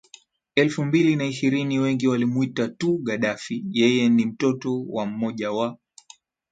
[0.55, 5.77] elfu mbili na ishirini Wengi walimuita tu Gaddafi Yeye ni mtoto wa mmoja wa